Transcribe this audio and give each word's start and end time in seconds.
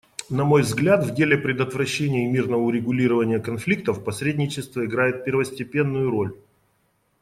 На 0.31 0.43
мой 0.45 0.63
взгляд, 0.63 1.05
в 1.05 1.13
деле 1.13 1.37
предотвращения 1.37 2.25
и 2.25 2.27
мирного 2.27 2.61
урегулирования 2.63 3.39
конфликтов 3.39 4.03
посредничество 4.03 4.83
играет 4.83 5.23
первостепенную 5.25 6.09
роль. 6.09 6.33